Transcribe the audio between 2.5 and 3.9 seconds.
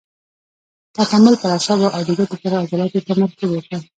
عضلاتو تمرکز وکړ.